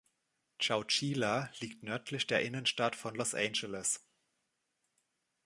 Chowchila 0.59 1.51
liegt 1.59 1.83
nördlich 1.83 2.25
der 2.25 2.41
Innenstadt 2.41 2.95
von 2.95 3.13
Los 3.13 3.35
Angeles. 3.35 3.99